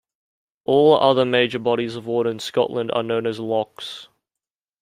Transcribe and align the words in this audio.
All 0.65 0.95
other 0.95 1.25
major 1.25 1.59
bodies 1.59 1.95
of 1.95 2.07
water 2.07 2.31
in 2.31 2.39
Scotland 2.39 2.91
are 2.93 3.03
known 3.03 3.27
as 3.27 3.39
lochs. 3.39 4.07